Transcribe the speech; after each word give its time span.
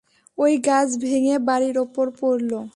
ঐ 0.37 0.45
গাছ 0.67 0.89
ভেঙে 1.01 1.35
বাড়ির 1.47 1.75
ওপর 1.77 2.05
পড়ল। 2.19 2.51